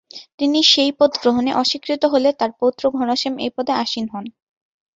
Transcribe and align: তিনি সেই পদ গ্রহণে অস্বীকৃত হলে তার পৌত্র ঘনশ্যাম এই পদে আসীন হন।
তিনি 0.39 0.59
সেই 0.71 0.91
পদ 0.99 1.11
গ্রহণে 1.21 1.51
অস্বীকৃত 1.53 2.03
হলে 2.13 2.29
তার 2.39 2.51
পৌত্র 2.59 2.83
ঘনশ্যাম 2.91 3.35
এই 3.39 3.51
পদে 3.55 3.73
আসীন 3.83 4.05
হন। 4.13 4.25